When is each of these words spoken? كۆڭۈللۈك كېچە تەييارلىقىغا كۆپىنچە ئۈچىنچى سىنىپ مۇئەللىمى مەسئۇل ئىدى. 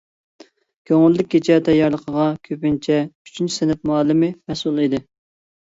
كۆڭۈللۈك 0.91 1.29
كېچە 1.33 1.57
تەييارلىقىغا 1.67 2.25
كۆپىنچە 2.49 2.97
ئۈچىنچى 3.29 3.57
سىنىپ 3.59 3.89
مۇئەللىمى 3.93 4.33
مەسئۇل 4.51 4.83
ئىدى. 4.87 5.07